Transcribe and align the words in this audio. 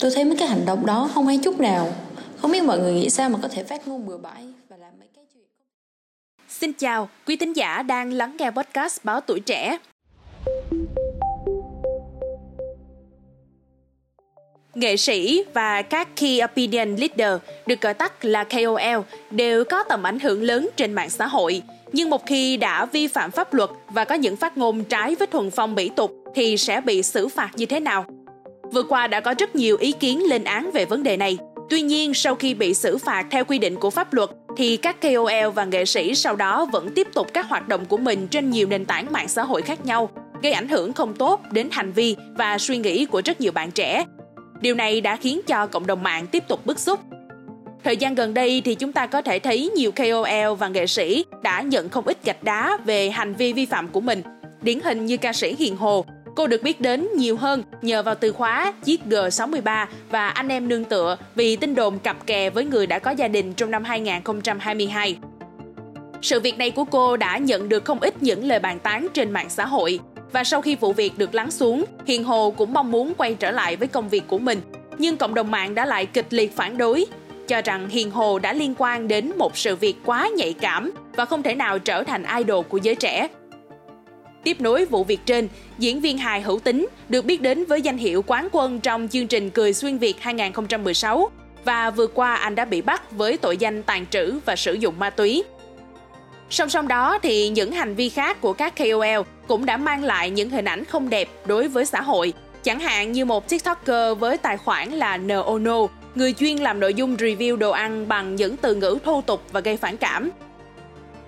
Tôi 0.00 0.10
thấy 0.14 0.24
mấy 0.24 0.36
cái 0.36 0.48
hành 0.48 0.66
động 0.66 0.86
đó 0.86 1.10
không 1.14 1.26
hay 1.26 1.38
chút 1.38 1.60
nào. 1.60 1.92
Không 2.36 2.52
biết 2.52 2.62
mọi 2.62 2.78
người 2.78 2.92
nghĩ 2.92 3.10
sao 3.10 3.28
mà 3.28 3.38
có 3.42 3.48
thể 3.48 3.64
phát 3.64 3.88
ngôn 3.88 4.06
bừa 4.06 4.16
bãi 4.16 4.46
và 4.68 4.76
làm 4.76 4.92
mấy 4.98 5.08
cái 5.16 5.24
chuyện. 5.34 5.44
Xin 6.48 6.72
chào, 6.72 7.08
quý 7.26 7.36
thính 7.36 7.56
giả 7.56 7.82
đang 7.82 8.12
lắng 8.12 8.36
nghe 8.38 8.50
podcast 8.50 9.04
Báo 9.04 9.20
Tuổi 9.20 9.40
Trẻ. 9.40 9.78
Nghệ 14.74 14.96
sĩ 14.96 15.44
và 15.54 15.82
các 15.82 16.08
Key 16.16 16.40
Opinion 16.44 16.96
Leader, 16.96 17.40
được 17.66 17.80
gọi 17.80 17.94
tắt 17.94 18.24
là 18.24 18.44
KOL, 18.44 19.00
đều 19.30 19.64
có 19.64 19.82
tầm 19.82 20.06
ảnh 20.06 20.18
hưởng 20.18 20.42
lớn 20.42 20.68
trên 20.76 20.92
mạng 20.92 21.10
xã 21.10 21.26
hội. 21.26 21.62
Nhưng 21.92 22.10
một 22.10 22.26
khi 22.26 22.56
đã 22.56 22.84
vi 22.84 23.06
phạm 23.06 23.30
pháp 23.30 23.54
luật 23.54 23.70
và 23.88 24.04
có 24.04 24.14
những 24.14 24.36
phát 24.36 24.58
ngôn 24.58 24.84
trái 24.84 25.14
với 25.14 25.26
thuần 25.26 25.50
phong 25.50 25.74
mỹ 25.74 25.90
tục 25.96 26.24
thì 26.34 26.56
sẽ 26.56 26.80
bị 26.80 27.02
xử 27.02 27.28
phạt 27.28 27.50
như 27.56 27.66
thế 27.66 27.80
nào? 27.80 28.06
Vừa 28.72 28.82
qua 28.82 29.06
đã 29.06 29.20
có 29.20 29.34
rất 29.38 29.56
nhiều 29.56 29.76
ý 29.76 29.92
kiến 29.92 30.22
lên 30.28 30.44
án 30.44 30.70
về 30.70 30.84
vấn 30.84 31.02
đề 31.02 31.16
này. 31.16 31.38
Tuy 31.70 31.82
nhiên, 31.82 32.14
sau 32.14 32.34
khi 32.34 32.54
bị 32.54 32.74
xử 32.74 32.98
phạt 32.98 33.26
theo 33.30 33.44
quy 33.44 33.58
định 33.58 33.76
của 33.76 33.90
pháp 33.90 34.12
luật, 34.12 34.30
thì 34.56 34.76
các 34.76 35.00
KOL 35.00 35.50
và 35.54 35.64
nghệ 35.64 35.84
sĩ 35.84 36.14
sau 36.14 36.36
đó 36.36 36.66
vẫn 36.72 36.90
tiếp 36.94 37.08
tục 37.14 37.26
các 37.34 37.46
hoạt 37.48 37.68
động 37.68 37.84
của 37.84 37.96
mình 37.96 38.28
trên 38.28 38.50
nhiều 38.50 38.66
nền 38.66 38.84
tảng 38.84 39.12
mạng 39.12 39.28
xã 39.28 39.42
hội 39.42 39.62
khác 39.62 39.86
nhau, 39.86 40.10
gây 40.42 40.52
ảnh 40.52 40.68
hưởng 40.68 40.92
không 40.92 41.14
tốt 41.14 41.40
đến 41.52 41.68
hành 41.70 41.92
vi 41.92 42.16
và 42.36 42.58
suy 42.58 42.78
nghĩ 42.78 43.04
của 43.04 43.22
rất 43.24 43.40
nhiều 43.40 43.52
bạn 43.52 43.70
trẻ. 43.70 44.04
Điều 44.60 44.74
này 44.74 45.00
đã 45.00 45.16
khiến 45.16 45.40
cho 45.46 45.66
cộng 45.66 45.86
đồng 45.86 46.02
mạng 46.02 46.26
tiếp 46.26 46.48
tục 46.48 46.66
bức 46.66 46.78
xúc. 46.78 47.00
Thời 47.84 47.96
gian 47.96 48.14
gần 48.14 48.34
đây 48.34 48.62
thì 48.64 48.74
chúng 48.74 48.92
ta 48.92 49.06
có 49.06 49.22
thể 49.22 49.38
thấy 49.38 49.70
nhiều 49.76 49.92
KOL 49.92 50.54
và 50.58 50.68
nghệ 50.68 50.86
sĩ 50.86 51.24
đã 51.42 51.60
nhận 51.60 51.88
không 51.88 52.06
ít 52.06 52.24
gạch 52.24 52.44
đá 52.44 52.78
về 52.84 53.10
hành 53.10 53.34
vi 53.34 53.52
vi 53.52 53.66
phạm 53.66 53.88
của 53.88 54.00
mình. 54.00 54.22
Điển 54.62 54.80
hình 54.80 55.06
như 55.06 55.16
ca 55.16 55.32
sĩ 55.32 55.54
Hiền 55.58 55.76
Hồ 55.76 56.04
Cô 56.40 56.46
được 56.46 56.62
biết 56.62 56.80
đến 56.80 57.08
nhiều 57.16 57.36
hơn 57.36 57.62
nhờ 57.82 58.02
vào 58.02 58.14
từ 58.14 58.32
khóa 58.32 58.72
chiếc 58.84 59.00
G63 59.08 59.86
và 60.10 60.28
anh 60.28 60.48
em 60.48 60.68
nương 60.68 60.84
tựa 60.84 61.16
vì 61.34 61.56
tin 61.56 61.74
đồn 61.74 61.98
cặp 61.98 62.26
kè 62.26 62.50
với 62.50 62.64
người 62.64 62.86
đã 62.86 62.98
có 62.98 63.10
gia 63.10 63.28
đình 63.28 63.52
trong 63.52 63.70
năm 63.70 63.84
2022. 63.84 65.18
Sự 66.22 66.40
việc 66.40 66.58
này 66.58 66.70
của 66.70 66.84
cô 66.84 67.16
đã 67.16 67.38
nhận 67.38 67.68
được 67.68 67.84
không 67.84 68.00
ít 68.00 68.22
những 68.22 68.44
lời 68.44 68.58
bàn 68.58 68.78
tán 68.78 69.06
trên 69.14 69.30
mạng 69.30 69.50
xã 69.50 69.66
hội 69.66 70.00
và 70.32 70.44
sau 70.44 70.62
khi 70.62 70.76
vụ 70.76 70.92
việc 70.92 71.18
được 71.18 71.34
lắng 71.34 71.50
xuống, 71.50 71.84
Hiền 72.06 72.24
Hồ 72.24 72.54
cũng 72.56 72.72
mong 72.72 72.90
muốn 72.90 73.12
quay 73.14 73.34
trở 73.34 73.50
lại 73.50 73.76
với 73.76 73.88
công 73.88 74.08
việc 74.08 74.24
của 74.28 74.38
mình. 74.38 74.60
Nhưng 74.98 75.16
cộng 75.16 75.34
đồng 75.34 75.50
mạng 75.50 75.74
đã 75.74 75.86
lại 75.86 76.06
kịch 76.06 76.26
liệt 76.30 76.56
phản 76.56 76.78
đối, 76.78 77.06
cho 77.48 77.62
rằng 77.62 77.88
Hiền 77.88 78.10
Hồ 78.10 78.38
đã 78.38 78.52
liên 78.52 78.74
quan 78.78 79.08
đến 79.08 79.32
một 79.38 79.56
sự 79.56 79.76
việc 79.76 79.96
quá 80.04 80.28
nhạy 80.36 80.52
cảm 80.52 80.92
và 81.16 81.24
không 81.24 81.42
thể 81.42 81.54
nào 81.54 81.78
trở 81.78 82.02
thành 82.02 82.24
idol 82.38 82.64
của 82.68 82.78
giới 82.78 82.94
trẻ. 82.94 83.28
Tiếp 84.44 84.60
nối 84.60 84.84
vụ 84.84 85.04
việc 85.04 85.20
trên, 85.26 85.48
diễn 85.78 86.00
viên 86.00 86.18
hài 86.18 86.40
Hữu 86.40 86.58
Tính 86.58 86.88
được 87.08 87.24
biết 87.24 87.42
đến 87.42 87.64
với 87.64 87.82
danh 87.82 87.98
hiệu 87.98 88.22
quán 88.26 88.48
quân 88.52 88.80
trong 88.80 89.08
chương 89.08 89.26
trình 89.26 89.50
Cười 89.50 89.72
Xuyên 89.72 89.98
Việt 89.98 90.20
2016 90.20 91.30
và 91.64 91.90
vừa 91.90 92.06
qua 92.06 92.34
anh 92.34 92.54
đã 92.54 92.64
bị 92.64 92.82
bắt 92.82 93.12
với 93.12 93.36
tội 93.36 93.56
danh 93.56 93.82
tàn 93.82 94.06
trữ 94.10 94.38
và 94.44 94.56
sử 94.56 94.72
dụng 94.72 94.98
ma 94.98 95.10
túy. 95.10 95.44
Song 96.50 96.70
song 96.70 96.88
đó 96.88 97.18
thì 97.22 97.48
những 97.48 97.72
hành 97.72 97.94
vi 97.94 98.08
khác 98.08 98.40
của 98.40 98.52
các 98.52 98.74
KOL 98.76 99.20
cũng 99.48 99.66
đã 99.66 99.76
mang 99.76 100.04
lại 100.04 100.30
những 100.30 100.50
hình 100.50 100.64
ảnh 100.64 100.84
không 100.84 101.10
đẹp 101.10 101.28
đối 101.46 101.68
với 101.68 101.86
xã 101.86 102.00
hội. 102.00 102.32
Chẳng 102.62 102.80
hạn 102.80 103.12
như 103.12 103.24
một 103.24 103.48
TikToker 103.48 104.18
với 104.18 104.36
tài 104.36 104.56
khoản 104.56 104.90
là 104.90 105.16
NONO, 105.16 105.86
người 106.14 106.32
chuyên 106.32 106.56
làm 106.56 106.80
nội 106.80 106.94
dung 106.94 107.16
review 107.16 107.56
đồ 107.56 107.70
ăn 107.70 108.08
bằng 108.08 108.36
những 108.36 108.56
từ 108.56 108.74
ngữ 108.74 108.98
thô 109.04 109.22
tục 109.26 109.42
và 109.52 109.60
gây 109.60 109.76
phản 109.76 109.96
cảm. 109.96 110.30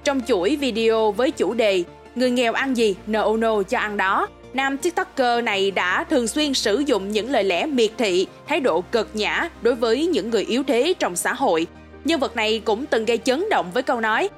Trong 0.04 0.20
chuỗi 0.26 0.56
video 0.56 1.12
với 1.12 1.30
chủ 1.30 1.54
đề 1.54 1.84
người 2.14 2.30
nghèo 2.30 2.52
ăn 2.52 2.76
gì, 2.76 2.96
no 3.06 3.36
no 3.36 3.62
cho 3.62 3.78
ăn 3.78 3.96
đó. 3.96 4.28
Nam 4.54 4.78
TikToker 4.78 5.44
này 5.44 5.70
đã 5.70 6.04
thường 6.04 6.28
xuyên 6.28 6.54
sử 6.54 6.78
dụng 6.78 7.10
những 7.10 7.30
lời 7.30 7.44
lẽ 7.44 7.66
miệt 7.66 7.90
thị, 7.98 8.26
thái 8.46 8.60
độ 8.60 8.80
cực 8.80 9.08
nhã 9.14 9.48
đối 9.62 9.74
với 9.74 10.06
những 10.06 10.30
người 10.30 10.44
yếu 10.44 10.62
thế 10.62 10.94
trong 10.98 11.16
xã 11.16 11.34
hội. 11.34 11.66
Nhân 12.04 12.20
vật 12.20 12.36
này 12.36 12.62
cũng 12.64 12.86
từng 12.86 13.04
gây 13.04 13.18
chấn 13.18 13.44
động 13.50 13.70
với 13.74 13.82
câu 13.82 14.00
nói 14.00 14.28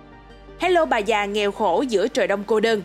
Hello 0.58 0.84
bà 0.84 0.98
già 0.98 1.24
nghèo 1.24 1.52
khổ 1.52 1.84
giữa 1.88 2.08
trời 2.08 2.26
đông 2.26 2.44
cô 2.46 2.60
đơn. 2.60 2.82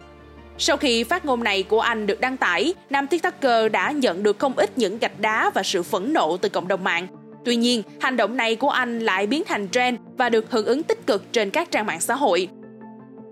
Sau 0.57 0.77
khi 0.77 1.03
phát 1.03 1.25
ngôn 1.25 1.43
này 1.43 1.63
của 1.63 1.79
anh 1.79 2.07
được 2.07 2.21
đăng 2.21 2.37
tải, 2.37 2.73
nam 2.89 3.07
TikToker 3.07 3.71
đã 3.71 3.91
nhận 3.91 4.23
được 4.23 4.39
không 4.39 4.53
ít 4.55 4.77
những 4.77 4.99
gạch 4.99 5.19
đá 5.19 5.51
và 5.53 5.63
sự 5.63 5.83
phẫn 5.83 6.13
nộ 6.13 6.37
từ 6.37 6.49
cộng 6.49 6.67
đồng 6.67 6.83
mạng. 6.83 7.07
Tuy 7.45 7.55
nhiên, 7.55 7.83
hành 8.01 8.17
động 8.17 8.37
này 8.37 8.55
của 8.55 8.69
anh 8.69 8.99
lại 8.99 9.27
biến 9.27 9.43
thành 9.47 9.69
trend 9.69 9.99
và 10.17 10.29
được 10.29 10.51
hưởng 10.51 10.65
ứng 10.65 10.83
tích 10.83 11.07
cực 11.07 11.23
trên 11.31 11.49
các 11.49 11.71
trang 11.71 11.85
mạng 11.85 12.01
xã 12.01 12.15
hội. 12.15 12.47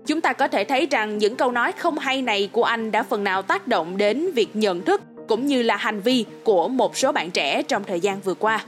Chúng 0.08 0.20
ta 0.20 0.32
có 0.32 0.48
thể 0.48 0.64
thấy 0.64 0.86
rằng 0.90 1.18
những 1.18 1.36
câu 1.36 1.52
nói 1.52 1.72
không 1.72 1.98
hay 1.98 2.22
này 2.22 2.48
của 2.52 2.64
anh 2.64 2.92
đã 2.92 3.02
phần 3.02 3.24
nào 3.24 3.42
tác 3.42 3.66
động 3.66 3.96
đến 3.96 4.32
việc 4.32 4.56
nhận 4.56 4.84
thức 4.84 5.02
cũng 5.28 5.46
như 5.46 5.62
là 5.62 5.76
hành 5.76 6.00
vi 6.00 6.24
của 6.44 6.68
một 6.68 6.96
số 6.96 7.12
bạn 7.12 7.30
trẻ 7.30 7.62
trong 7.62 7.84
thời 7.84 8.00
gian 8.00 8.20
vừa 8.20 8.34
qua. 8.34 8.64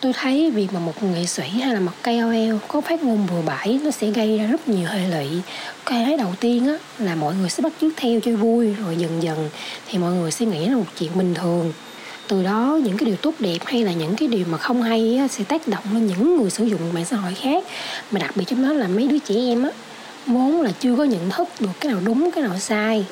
Tôi 0.00 0.12
thấy 0.12 0.50
việc 0.50 0.68
mà 0.72 0.80
một 0.80 1.02
nghệ 1.02 1.26
sĩ 1.26 1.42
hay 1.42 1.74
là 1.74 1.80
một 1.80 1.92
KOL 2.02 2.56
có 2.68 2.80
phát 2.80 3.02
ngôn 3.02 3.26
bừa 3.30 3.42
bãi 3.46 3.80
nó 3.84 3.90
sẽ 3.90 4.10
gây 4.10 4.38
ra 4.38 4.46
rất 4.46 4.68
nhiều 4.68 4.88
hệ 4.88 5.08
lụy. 5.08 5.40
Cái 5.86 6.16
đầu 6.16 6.34
tiên 6.40 6.66
á, 6.66 6.78
là 6.98 7.14
mọi 7.14 7.34
người 7.34 7.50
sẽ 7.50 7.62
bắt 7.62 7.72
chước 7.80 7.92
theo 7.96 8.20
cho 8.20 8.32
vui 8.32 8.74
rồi 8.74 8.96
dần 8.96 9.22
dần 9.22 9.50
thì 9.88 9.98
mọi 9.98 10.12
người 10.12 10.30
sẽ 10.30 10.46
nghĩ 10.46 10.68
là 10.68 10.76
một 10.76 10.86
chuyện 10.98 11.10
bình 11.14 11.34
thường 11.34 11.72
từ 12.28 12.42
đó 12.42 12.78
những 12.84 12.96
cái 12.96 13.06
điều 13.06 13.16
tốt 13.16 13.34
đẹp 13.38 13.58
hay 13.64 13.84
là 13.84 13.92
những 13.92 14.16
cái 14.16 14.28
điều 14.28 14.44
mà 14.50 14.58
không 14.58 14.82
hay 14.82 15.16
á, 15.16 15.28
sẽ 15.28 15.44
tác 15.44 15.68
động 15.68 15.84
lên 15.92 16.06
những 16.06 16.36
người 16.36 16.50
sử 16.50 16.64
dụng 16.64 16.80
mạng 16.92 17.04
xã 17.04 17.16
hội 17.16 17.34
khác 17.34 17.64
mà 18.10 18.20
đặc 18.20 18.36
biệt 18.36 18.44
trong 18.46 18.62
đó 18.62 18.72
là 18.72 18.88
mấy 18.88 19.08
đứa 19.08 19.18
trẻ 19.18 19.34
em 19.34 19.62
á 19.62 19.70
vốn 20.26 20.62
là 20.62 20.72
chưa 20.80 20.96
có 20.96 21.04
nhận 21.04 21.30
thức 21.30 21.48
được 21.60 21.70
cái 21.80 21.92
nào 21.92 22.00
đúng 22.04 22.30
cái 22.34 22.44
nào 22.44 22.58
sai. 22.58 23.06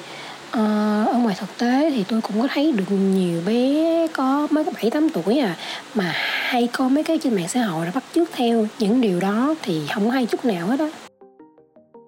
À, 0.51 1.05
ở 1.13 1.19
ngoài 1.19 1.37
thực 1.39 1.59
tế 1.59 1.91
thì 1.91 2.05
tôi 2.09 2.21
cũng 2.21 2.43
có 2.43 2.49
thấy 2.55 2.73
được 2.73 2.91
nhiều 2.91 3.43
bé 3.47 4.07
có 4.07 4.49
mới 4.51 4.65
có 4.65 4.71
bảy 4.75 4.91
tám 4.91 5.09
tuổi 5.09 5.39
à 5.39 5.57
mà 5.95 6.13
hay 6.49 6.69
có 6.73 6.89
mấy 6.89 7.05
cái 7.05 7.19
trên 7.19 7.35
mạng 7.35 7.49
xã 7.49 7.63
hội 7.63 7.87
đã 7.87 7.93
bắt 7.95 8.05
chước 8.15 8.29
theo 8.33 8.67
những 8.79 9.01
điều 9.01 9.21
đó 9.21 9.55
thì 9.63 9.87
không 9.95 10.11
hay 10.11 10.27
chút 10.27 10.45
nào 10.45 10.67
hết 10.67 10.81
á. 10.81 10.91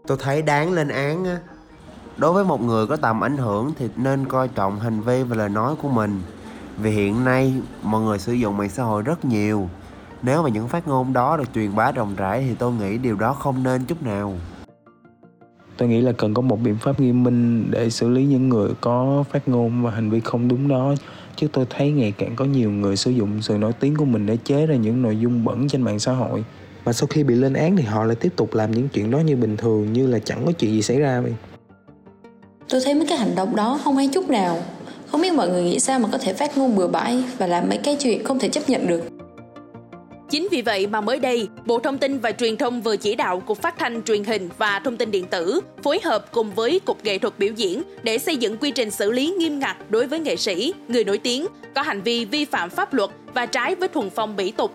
Tôi 0.06 0.18
thấy 0.20 0.42
đáng 0.42 0.72
lên 0.72 0.88
án 0.88 1.24
á. 1.24 1.38
Đối 2.16 2.32
với 2.32 2.44
một 2.44 2.62
người 2.62 2.86
có 2.86 2.96
tầm 2.96 3.24
ảnh 3.24 3.36
hưởng 3.36 3.72
thì 3.78 3.88
nên 3.96 4.28
coi 4.28 4.48
trọng 4.48 4.80
hành 4.80 5.00
vi 5.00 5.22
và 5.22 5.36
lời 5.36 5.48
nói 5.48 5.74
của 5.82 5.88
mình. 5.88 6.22
Vì 6.76 6.90
hiện 6.90 7.24
nay 7.24 7.52
mọi 7.82 8.00
người 8.00 8.18
sử 8.18 8.32
dụng 8.32 8.56
mạng 8.56 8.70
xã 8.70 8.82
hội 8.82 9.02
rất 9.02 9.24
nhiều. 9.24 9.68
Nếu 10.22 10.42
mà 10.42 10.48
những 10.48 10.68
phát 10.68 10.88
ngôn 10.88 11.12
đó 11.12 11.36
được 11.36 11.54
truyền 11.54 11.76
bá 11.76 11.92
rộng 11.92 12.14
rãi 12.16 12.44
thì 12.48 12.54
tôi 12.58 12.72
nghĩ 12.72 12.98
điều 12.98 13.16
đó 13.16 13.32
không 13.32 13.62
nên 13.62 13.84
chút 13.84 14.02
nào 14.02 14.34
tôi 15.76 15.88
nghĩ 15.88 16.00
là 16.00 16.12
cần 16.12 16.34
có 16.34 16.42
một 16.42 16.60
biện 16.62 16.76
pháp 16.80 17.00
nghiêm 17.00 17.24
minh 17.24 17.70
để 17.70 17.90
xử 17.90 18.08
lý 18.08 18.24
những 18.24 18.48
người 18.48 18.70
có 18.80 19.24
phát 19.30 19.48
ngôn 19.48 19.82
và 19.82 19.90
hành 19.90 20.10
vi 20.10 20.20
không 20.20 20.48
đúng 20.48 20.68
đó. 20.68 20.94
Chứ 21.36 21.48
tôi 21.52 21.66
thấy 21.70 21.90
ngày 21.90 22.12
càng 22.18 22.36
có 22.36 22.44
nhiều 22.44 22.70
người 22.70 22.96
sử 22.96 23.10
dụng 23.10 23.42
sự 23.42 23.58
nổi 23.58 23.72
tiếng 23.72 23.96
của 23.96 24.04
mình 24.04 24.26
để 24.26 24.36
chế 24.44 24.66
ra 24.66 24.74
những 24.74 25.02
nội 25.02 25.18
dung 25.20 25.44
bẩn 25.44 25.68
trên 25.68 25.82
mạng 25.82 25.98
xã 25.98 26.12
hội. 26.12 26.44
Và 26.84 26.92
sau 26.92 27.06
khi 27.06 27.24
bị 27.24 27.34
lên 27.34 27.52
án 27.52 27.76
thì 27.76 27.82
họ 27.82 28.04
lại 28.04 28.16
tiếp 28.16 28.32
tục 28.36 28.54
làm 28.54 28.70
những 28.70 28.88
chuyện 28.88 29.10
đó 29.10 29.18
như 29.18 29.36
bình 29.36 29.56
thường 29.56 29.92
như 29.92 30.06
là 30.06 30.18
chẳng 30.18 30.46
có 30.46 30.52
chuyện 30.52 30.70
gì 30.70 30.82
xảy 30.82 31.00
ra 31.00 31.20
vậy. 31.20 31.34
Tôi 32.68 32.80
thấy 32.84 32.94
mấy 32.94 33.06
cái 33.06 33.18
hành 33.18 33.34
động 33.34 33.56
đó 33.56 33.80
không 33.84 33.96
hay 33.96 34.08
chút 34.08 34.30
nào. 34.30 34.58
Không 35.10 35.20
biết 35.20 35.32
mọi 35.32 35.48
người 35.48 35.62
nghĩ 35.62 35.80
sao 35.80 35.98
mà 35.98 36.08
có 36.12 36.18
thể 36.18 36.32
phát 36.32 36.58
ngôn 36.58 36.76
bừa 36.76 36.88
bãi 36.88 37.24
và 37.38 37.46
làm 37.46 37.68
mấy 37.68 37.78
cái 37.78 37.96
chuyện 38.00 38.24
không 38.24 38.38
thể 38.38 38.48
chấp 38.48 38.68
nhận 38.68 38.86
được 38.86 39.15
Chính 40.36 40.48
vì 40.50 40.62
vậy 40.62 40.86
mà 40.86 41.00
mới 41.00 41.18
đây, 41.18 41.48
Bộ 41.66 41.78
Thông 41.78 41.98
tin 41.98 42.18
và 42.18 42.32
Truyền 42.32 42.56
thông 42.56 42.82
vừa 42.82 42.96
chỉ 42.96 43.14
đạo 43.14 43.40
Cục 43.40 43.62
Phát 43.62 43.78
thanh 43.78 44.02
Truyền 44.02 44.24
hình 44.24 44.48
và 44.58 44.80
Thông 44.84 44.96
tin 44.96 45.10
điện 45.10 45.26
tử 45.26 45.60
phối 45.82 46.00
hợp 46.04 46.32
cùng 46.32 46.54
với 46.54 46.80
Cục 46.84 47.04
Nghệ 47.04 47.18
thuật 47.18 47.38
biểu 47.38 47.52
diễn 47.52 47.82
để 48.02 48.18
xây 48.18 48.36
dựng 48.36 48.56
quy 48.56 48.70
trình 48.70 48.90
xử 48.90 49.12
lý 49.12 49.34
nghiêm 49.38 49.58
ngặt 49.58 49.76
đối 49.88 50.06
với 50.06 50.20
nghệ 50.20 50.36
sĩ, 50.36 50.74
người 50.88 51.04
nổi 51.04 51.18
tiếng 51.18 51.46
có 51.74 51.82
hành 51.82 52.02
vi 52.02 52.24
vi 52.24 52.44
phạm 52.44 52.70
pháp 52.70 52.94
luật 52.94 53.10
và 53.34 53.46
trái 53.46 53.74
với 53.74 53.88
thuần 53.88 54.10
phong 54.10 54.36
mỹ 54.36 54.52
tục. 54.56 54.72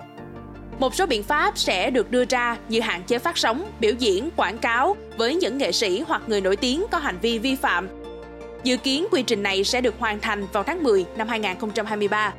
Một 0.80 0.96
số 0.96 1.06
biện 1.06 1.24
pháp 1.24 1.58
sẽ 1.58 1.90
được 1.90 2.12
đưa 2.12 2.26
ra 2.26 2.58
như 2.70 2.80
hạn 2.80 3.04
chế 3.08 3.20
phát 3.20 3.38
sóng, 3.38 3.72
biểu 3.80 3.94
diễn, 4.00 4.30
quảng 4.36 4.58
cáo 4.58 4.96
với 5.18 5.36
những 5.36 5.58
nghệ 5.58 5.72
sĩ 5.72 6.04
hoặc 6.08 6.22
người 6.28 6.42
nổi 6.42 6.56
tiếng 6.56 6.86
có 6.92 6.98
hành 6.98 7.18
vi 7.22 7.40
vi 7.40 7.56
phạm. 7.56 7.88
Dự 8.64 8.78
kiến 8.78 9.06
quy 9.12 9.24
trình 9.24 9.44
này 9.44 9.64
sẽ 9.64 9.82
được 9.82 9.96
hoàn 10.00 10.20
thành 10.20 10.48
vào 10.54 10.64
tháng 10.64 10.84
10 10.84 11.06
năm 11.18 11.28
2023. 11.28 12.34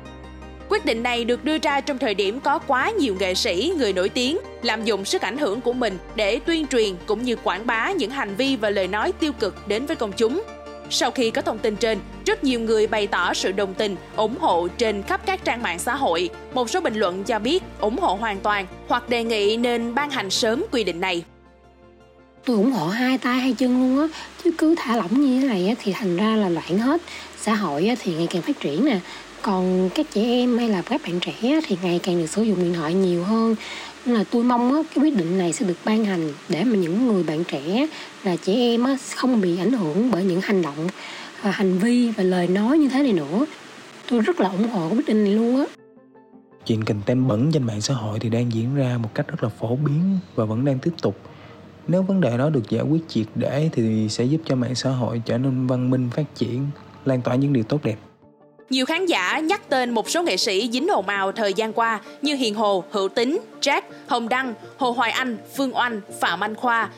Quyết 0.69 0.85
định 0.85 1.03
này 1.03 1.25
được 1.25 1.45
đưa 1.45 1.57
ra 1.57 1.81
trong 1.81 1.97
thời 1.97 2.13
điểm 2.13 2.39
có 2.39 2.59
quá 2.59 2.91
nhiều 2.99 3.15
nghệ 3.19 3.33
sĩ, 3.33 3.73
người 3.77 3.93
nổi 3.93 4.09
tiếng 4.09 4.37
lạm 4.61 4.85
dụng 4.85 5.05
sức 5.05 5.21
ảnh 5.21 5.37
hưởng 5.37 5.61
của 5.61 5.73
mình 5.73 5.97
để 6.15 6.39
tuyên 6.39 6.67
truyền 6.67 6.95
cũng 7.05 7.23
như 7.23 7.35
quảng 7.35 7.67
bá 7.67 7.91
những 7.91 8.11
hành 8.11 8.35
vi 8.35 8.55
và 8.55 8.69
lời 8.69 8.87
nói 8.87 9.11
tiêu 9.11 9.31
cực 9.33 9.67
đến 9.67 9.85
với 9.85 9.95
công 9.95 10.11
chúng. 10.11 10.43
Sau 10.89 11.11
khi 11.11 11.31
có 11.31 11.41
thông 11.41 11.59
tin 11.59 11.75
trên, 11.75 11.99
rất 12.25 12.43
nhiều 12.43 12.59
người 12.59 12.87
bày 12.87 13.07
tỏ 13.07 13.33
sự 13.33 13.51
đồng 13.51 13.73
tình, 13.73 13.95
ủng 14.15 14.37
hộ 14.39 14.67
trên 14.67 15.03
khắp 15.03 15.21
các 15.25 15.43
trang 15.45 15.61
mạng 15.61 15.79
xã 15.79 15.95
hội. 15.95 16.29
Một 16.53 16.69
số 16.69 16.81
bình 16.81 16.95
luận 16.95 17.23
cho 17.23 17.39
biết 17.39 17.63
ủng 17.79 17.97
hộ 17.97 18.15
hoàn 18.15 18.39
toàn 18.39 18.65
hoặc 18.87 19.09
đề 19.09 19.23
nghị 19.23 19.57
nên 19.57 19.95
ban 19.95 20.09
hành 20.09 20.29
sớm 20.29 20.63
quy 20.71 20.83
định 20.83 20.99
này. 20.99 21.23
Tôi 22.45 22.57
ủng 22.57 22.71
hộ 22.71 22.87
hai 22.87 23.17
tay 23.17 23.39
hai 23.39 23.53
chân 23.53 23.79
luôn 23.81 23.99
á, 23.99 24.19
chứ 24.43 24.51
cứ 24.57 24.75
thả 24.77 24.97
lỏng 24.97 25.21
như 25.21 25.41
thế 25.41 25.47
này 25.47 25.75
thì 25.83 25.93
thành 25.93 26.17
ra 26.17 26.35
là 26.35 26.49
loạn 26.49 26.77
hết. 26.77 27.01
Xã 27.37 27.53
hội 27.53 27.91
thì 28.01 28.13
ngày 28.13 28.27
càng 28.29 28.41
phát 28.41 28.59
triển 28.59 28.85
nè, 28.85 28.99
còn 29.43 29.89
các 29.95 30.05
trẻ 30.13 30.21
em 30.21 30.57
hay 30.57 30.69
là 30.69 30.81
các 30.81 31.01
bạn 31.05 31.19
trẻ 31.19 31.59
thì 31.67 31.77
ngày 31.83 31.99
càng 32.03 32.17
được 32.17 32.27
sử 32.27 32.43
dụng 32.43 32.59
điện 32.63 32.73
thoại 32.73 32.93
nhiều 32.93 33.23
hơn. 33.23 33.55
Nên 34.05 34.15
là 34.15 34.23
tôi 34.31 34.43
mong 34.43 34.73
á, 34.73 34.81
cái 34.95 35.03
quyết 35.03 35.17
định 35.17 35.37
này 35.37 35.53
sẽ 35.53 35.65
được 35.65 35.77
ban 35.85 36.05
hành 36.05 36.31
để 36.49 36.63
mà 36.63 36.75
những 36.75 37.07
người 37.07 37.23
bạn 37.23 37.43
trẻ 37.43 37.87
là 38.23 38.35
trẻ 38.35 38.53
em 38.53 38.83
á, 38.83 38.97
không 39.15 39.41
bị 39.41 39.57
ảnh 39.57 39.71
hưởng 39.71 40.11
bởi 40.11 40.23
những 40.23 40.41
hành 40.41 40.61
động 40.61 40.87
và 41.41 41.51
hành 41.51 41.77
vi 41.77 42.11
và 42.11 42.23
lời 42.23 42.47
nói 42.47 42.77
như 42.77 42.89
thế 42.89 43.03
này 43.03 43.13
nữa. 43.13 43.45
Tôi 44.09 44.19
rất 44.19 44.39
là 44.39 44.49
ủng 44.49 44.67
hộ 44.67 44.89
quyết 44.89 45.07
định 45.07 45.23
này 45.23 45.33
luôn 45.33 45.59
á. 45.59 45.65
Chuyện 46.65 46.83
content 46.83 47.27
bẩn 47.27 47.51
trên 47.51 47.63
mạng 47.63 47.81
xã 47.81 47.93
hội 47.93 48.19
thì 48.19 48.29
đang 48.29 48.53
diễn 48.53 48.75
ra 48.75 48.97
một 49.03 49.09
cách 49.13 49.27
rất 49.27 49.43
là 49.43 49.49
phổ 49.49 49.75
biến 49.75 50.19
và 50.35 50.45
vẫn 50.45 50.65
đang 50.65 50.79
tiếp 50.79 50.91
tục. 51.01 51.19
Nếu 51.87 52.01
vấn 52.01 52.21
đề 52.21 52.37
đó 52.37 52.49
được 52.49 52.69
giải 52.69 52.83
quyết 52.83 53.01
triệt 53.07 53.27
để 53.35 53.69
thì 53.73 54.09
sẽ 54.09 54.23
giúp 54.23 54.41
cho 54.45 54.55
mạng 54.55 54.75
xã 54.75 54.89
hội 54.89 55.21
trở 55.25 55.37
nên 55.37 55.67
văn 55.67 55.89
minh 55.89 56.09
phát 56.15 56.35
triển 56.35 56.67
lan 57.05 57.21
tỏa 57.21 57.35
những 57.35 57.53
điều 57.53 57.63
tốt 57.63 57.83
đẹp 57.83 57.97
nhiều 58.73 58.85
khán 58.85 59.05
giả 59.05 59.39
nhắc 59.39 59.69
tên 59.69 59.89
một 59.89 60.09
số 60.09 60.23
nghệ 60.23 60.37
sĩ 60.37 60.69
dính 60.73 60.87
ồn 60.87 61.07
ào 61.07 61.31
thời 61.31 61.53
gian 61.53 61.73
qua 61.73 62.01
như 62.21 62.35
Hiền 62.35 62.55
Hồ, 62.55 62.83
Hữu 62.91 63.09
Tính, 63.09 63.39
Jack, 63.61 63.81
Hồng 64.07 64.29
Đăng, 64.29 64.53
Hồ 64.77 64.91
Hoài 64.91 65.11
Anh, 65.11 65.37
Phương 65.55 65.75
Oanh, 65.75 66.01
Phạm 66.19 66.43
Anh 66.43 66.55
Khoa. 66.55 66.89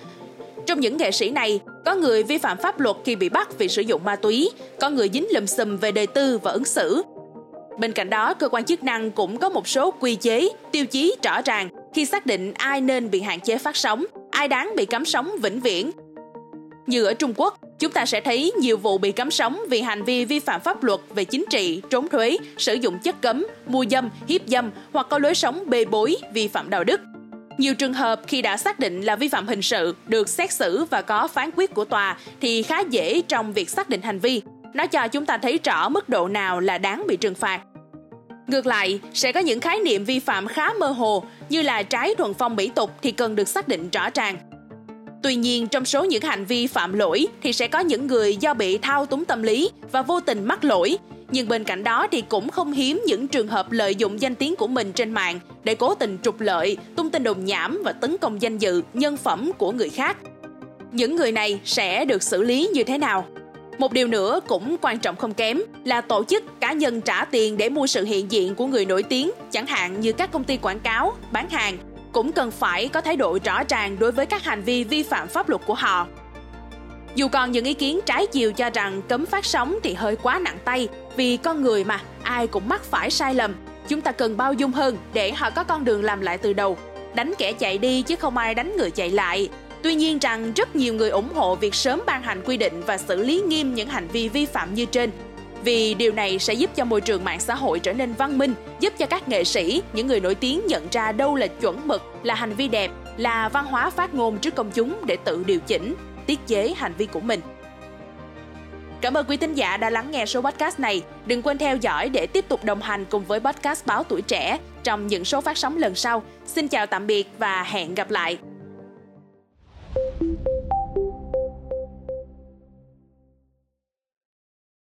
Trong 0.65 0.79
những 0.79 0.97
nghệ 0.97 1.11
sĩ 1.11 1.29
này, 1.29 1.59
có 1.85 1.95
người 1.95 2.23
vi 2.23 2.37
phạm 2.37 2.57
pháp 2.57 2.79
luật 2.79 2.95
khi 3.05 3.15
bị 3.15 3.29
bắt 3.29 3.57
vì 3.57 3.67
sử 3.67 3.81
dụng 3.81 4.03
ma 4.03 4.15
túy, 4.15 4.51
có 4.79 4.89
người 4.89 5.09
dính 5.13 5.27
lùm 5.33 5.45
xùm 5.45 5.77
về 5.77 5.91
đời 5.91 6.07
tư 6.07 6.37
và 6.37 6.51
ứng 6.51 6.65
xử. 6.65 7.01
Bên 7.79 7.91
cạnh 7.91 8.09
đó, 8.09 8.33
cơ 8.33 8.49
quan 8.49 8.63
chức 8.63 8.83
năng 8.83 9.11
cũng 9.11 9.37
có 9.37 9.49
một 9.49 9.67
số 9.67 9.91
quy 9.91 10.15
chế, 10.15 10.49
tiêu 10.71 10.85
chí 10.85 11.15
rõ 11.23 11.41
ràng 11.41 11.69
khi 11.93 12.05
xác 12.05 12.25
định 12.25 12.53
ai 12.53 12.81
nên 12.81 13.11
bị 13.11 13.21
hạn 13.21 13.39
chế 13.39 13.57
phát 13.57 13.75
sóng, 13.75 14.05
ai 14.31 14.47
đáng 14.47 14.73
bị 14.75 14.85
cấm 14.85 15.05
sóng 15.05 15.31
vĩnh 15.41 15.59
viễn. 15.59 15.91
Như 16.87 17.05
ở 17.05 17.13
Trung 17.13 17.33
Quốc, 17.37 17.59
chúng 17.79 17.91
ta 17.91 18.05
sẽ 18.05 18.21
thấy 18.21 18.51
nhiều 18.59 18.77
vụ 18.77 18.97
bị 18.97 19.11
cấm 19.11 19.31
sóng 19.31 19.61
vì 19.69 19.81
hành 19.81 20.03
vi 20.03 20.25
vi 20.25 20.39
phạm 20.39 20.61
pháp 20.61 20.83
luật 20.83 20.99
về 21.09 21.23
chính 21.23 21.45
trị, 21.49 21.81
trốn 21.89 22.09
thuế, 22.09 22.37
sử 22.57 22.73
dụng 22.73 22.99
chất 22.99 23.21
cấm, 23.21 23.47
mua 23.65 23.85
dâm, 23.91 24.09
hiếp 24.27 24.41
dâm 24.47 24.71
hoặc 24.93 25.07
có 25.09 25.19
lối 25.19 25.35
sống 25.35 25.63
bê 25.65 25.85
bối, 25.85 26.15
vi 26.33 26.47
phạm 26.47 26.69
đạo 26.69 26.83
đức. 26.83 27.01
Nhiều 27.57 27.75
trường 27.75 27.93
hợp 27.93 28.21
khi 28.27 28.41
đã 28.41 28.57
xác 28.57 28.79
định 28.79 29.01
là 29.01 29.15
vi 29.15 29.27
phạm 29.27 29.47
hình 29.47 29.61
sự, 29.61 29.95
được 30.07 30.29
xét 30.29 30.51
xử 30.51 30.85
và 30.89 31.01
có 31.01 31.27
phán 31.27 31.49
quyết 31.55 31.73
của 31.73 31.85
tòa 31.85 32.17
thì 32.41 32.63
khá 32.63 32.79
dễ 32.79 33.21
trong 33.21 33.53
việc 33.53 33.69
xác 33.69 33.89
định 33.89 34.01
hành 34.01 34.19
vi. 34.19 34.41
Nó 34.73 34.87
cho 34.87 35.07
chúng 35.07 35.25
ta 35.25 35.37
thấy 35.37 35.59
rõ 35.63 35.89
mức 35.89 36.09
độ 36.09 36.27
nào 36.27 36.59
là 36.59 36.77
đáng 36.77 37.03
bị 37.07 37.17
trừng 37.17 37.35
phạt. 37.35 37.61
Ngược 38.47 38.65
lại, 38.65 38.99
sẽ 39.13 39.31
có 39.31 39.39
những 39.39 39.59
khái 39.59 39.79
niệm 39.79 40.05
vi 40.05 40.19
phạm 40.19 40.47
khá 40.47 40.73
mơ 40.79 40.87
hồ 40.87 41.23
như 41.49 41.61
là 41.61 41.83
trái 41.83 42.15
thuần 42.15 42.33
phong 42.33 42.55
mỹ 42.55 42.71
tục 42.75 42.91
thì 43.01 43.11
cần 43.11 43.35
được 43.35 43.47
xác 43.47 43.67
định 43.67 43.89
rõ 43.89 44.09
ràng. 44.13 44.37
Tuy 45.25 45.35
nhiên, 45.35 45.67
trong 45.67 45.85
số 45.85 46.03
những 46.03 46.21
hành 46.21 46.45
vi 46.45 46.67
phạm 46.67 46.93
lỗi 46.93 47.27
thì 47.41 47.53
sẽ 47.53 47.67
có 47.67 47.79
những 47.79 48.07
người 48.07 48.35
do 48.35 48.53
bị 48.53 48.77
thao 48.77 49.05
túng 49.05 49.25
tâm 49.25 49.43
lý 49.43 49.69
và 49.91 50.01
vô 50.01 50.19
tình 50.19 50.45
mắc 50.45 50.63
lỗi. 50.63 50.97
Nhưng 51.31 51.47
bên 51.47 51.63
cạnh 51.63 51.83
đó 51.83 52.07
thì 52.11 52.21
cũng 52.21 52.49
không 52.49 52.71
hiếm 52.71 53.01
những 53.07 53.27
trường 53.27 53.47
hợp 53.47 53.71
lợi 53.71 53.95
dụng 53.95 54.21
danh 54.21 54.35
tiếng 54.35 54.55
của 54.55 54.67
mình 54.67 54.91
trên 54.91 55.11
mạng 55.11 55.39
để 55.63 55.75
cố 55.75 55.95
tình 55.95 56.17
trục 56.23 56.41
lợi, 56.41 56.77
tung 56.95 57.09
tin 57.09 57.23
đồn 57.23 57.45
nhảm 57.45 57.81
và 57.83 57.91
tấn 57.91 58.17
công 58.17 58.41
danh 58.41 58.57
dự, 58.57 58.81
nhân 58.93 59.17
phẩm 59.17 59.51
của 59.57 59.71
người 59.71 59.89
khác. 59.89 60.17
Những 60.91 61.15
người 61.15 61.31
này 61.31 61.59
sẽ 61.65 62.05
được 62.05 62.23
xử 62.23 62.43
lý 62.43 62.69
như 62.73 62.83
thế 62.83 62.97
nào? 62.97 63.25
Một 63.77 63.93
điều 63.93 64.07
nữa 64.07 64.39
cũng 64.47 64.75
quan 64.81 64.99
trọng 64.99 65.15
không 65.15 65.33
kém 65.33 65.61
là 65.85 66.01
tổ 66.01 66.23
chức 66.23 66.43
cá 66.59 66.73
nhân 66.73 67.01
trả 67.01 67.25
tiền 67.25 67.57
để 67.57 67.69
mua 67.69 67.87
sự 67.87 68.03
hiện 68.03 68.31
diện 68.31 68.55
của 68.55 68.67
người 68.67 68.85
nổi 68.85 69.03
tiếng, 69.03 69.31
chẳng 69.51 69.67
hạn 69.67 70.01
như 70.01 70.11
các 70.11 70.31
công 70.31 70.43
ty 70.43 70.57
quảng 70.57 70.79
cáo, 70.79 71.13
bán 71.31 71.49
hàng, 71.49 71.77
cũng 72.15 72.31
cần 72.31 72.51
phải 72.51 72.87
có 72.87 73.01
thái 73.01 73.15
độ 73.15 73.37
rõ 73.43 73.63
ràng 73.69 73.99
đối 73.99 74.11
với 74.11 74.25
các 74.25 74.43
hành 74.43 74.61
vi 74.61 74.83
vi 74.83 75.03
phạm 75.03 75.27
pháp 75.27 75.49
luật 75.49 75.61
của 75.65 75.73
họ. 75.73 76.07
Dù 77.15 77.27
còn 77.27 77.51
những 77.51 77.65
ý 77.65 77.73
kiến 77.73 77.99
trái 78.05 78.27
chiều 78.27 78.53
cho 78.53 78.69
rằng 78.69 79.01
cấm 79.01 79.25
phát 79.25 79.45
sóng 79.45 79.77
thì 79.83 79.93
hơi 79.93 80.15
quá 80.15 80.39
nặng 80.39 80.57
tay, 80.65 80.87
vì 81.15 81.37
con 81.37 81.61
người 81.61 81.83
mà, 81.83 82.01
ai 82.23 82.47
cũng 82.47 82.69
mắc 82.69 82.83
phải 82.83 83.11
sai 83.11 83.33
lầm. 83.33 83.53
Chúng 83.87 84.01
ta 84.01 84.11
cần 84.11 84.37
bao 84.37 84.53
dung 84.53 84.71
hơn 84.71 84.97
để 85.13 85.31
họ 85.31 85.49
có 85.49 85.63
con 85.63 85.85
đường 85.85 86.03
làm 86.03 86.21
lại 86.21 86.37
từ 86.37 86.53
đầu. 86.53 86.77
Đánh 87.15 87.33
kẻ 87.37 87.53
chạy 87.53 87.77
đi 87.77 88.01
chứ 88.01 88.15
không 88.15 88.37
ai 88.37 88.55
đánh 88.55 88.77
người 88.77 88.91
chạy 88.91 89.09
lại. 89.09 89.49
Tuy 89.83 89.95
nhiên 89.95 90.19
rằng 90.19 90.53
rất 90.53 90.75
nhiều 90.75 90.93
người 90.93 91.09
ủng 91.09 91.33
hộ 91.33 91.55
việc 91.55 91.75
sớm 91.75 92.01
ban 92.05 92.23
hành 92.23 92.41
quy 92.45 92.57
định 92.57 92.81
và 92.85 92.97
xử 92.97 93.23
lý 93.23 93.41
nghiêm 93.41 93.75
những 93.75 93.89
hành 93.89 94.07
vi 94.07 94.29
vi 94.29 94.45
phạm 94.45 94.73
như 94.73 94.85
trên 94.85 95.11
vì 95.65 95.93
điều 95.93 96.11
này 96.11 96.39
sẽ 96.39 96.53
giúp 96.53 96.69
cho 96.75 96.85
môi 96.85 97.01
trường 97.01 97.23
mạng 97.23 97.39
xã 97.39 97.55
hội 97.55 97.79
trở 97.79 97.93
nên 97.93 98.13
văn 98.13 98.37
minh, 98.37 98.53
giúp 98.79 98.93
cho 98.97 99.05
các 99.05 99.29
nghệ 99.29 99.43
sĩ, 99.43 99.81
những 99.93 100.07
người 100.07 100.19
nổi 100.19 100.35
tiếng 100.35 100.61
nhận 100.67 100.87
ra 100.91 101.11
đâu 101.11 101.35
là 101.35 101.47
chuẩn 101.47 101.87
mực, 101.87 102.01
là 102.23 102.35
hành 102.35 102.53
vi 102.53 102.67
đẹp, 102.67 102.91
là 103.17 103.49
văn 103.49 103.65
hóa 103.65 103.89
phát 103.89 104.13
ngôn 104.13 104.37
trước 104.37 104.55
công 104.55 104.71
chúng 104.71 104.95
để 105.05 105.17
tự 105.25 105.43
điều 105.47 105.59
chỉnh, 105.59 105.95
tiết 106.25 106.39
chế 106.47 106.73
hành 106.77 106.93
vi 106.97 107.05
của 107.05 107.19
mình. 107.19 107.39
Cảm 109.01 109.13
ơn 109.13 109.25
quý 109.29 109.37
thính 109.37 109.53
giả 109.53 109.77
đã 109.77 109.89
lắng 109.89 110.11
nghe 110.11 110.25
số 110.25 110.41
podcast 110.41 110.79
này. 110.79 111.01
Đừng 111.25 111.41
quên 111.41 111.57
theo 111.57 111.77
dõi 111.77 112.09
để 112.09 112.27
tiếp 112.27 112.45
tục 112.47 112.63
đồng 112.63 112.81
hành 112.81 113.05
cùng 113.05 113.25
với 113.25 113.39
podcast 113.39 113.85
Báo 113.85 114.03
Tuổi 114.03 114.21
Trẻ 114.21 114.57
trong 114.83 115.07
những 115.07 115.25
số 115.25 115.41
phát 115.41 115.57
sóng 115.57 115.77
lần 115.77 115.95
sau. 115.95 116.23
Xin 116.45 116.67
chào 116.67 116.85
tạm 116.85 117.07
biệt 117.07 117.27
và 117.37 117.63
hẹn 117.63 117.95
gặp 117.95 118.11
lại. 118.11 118.37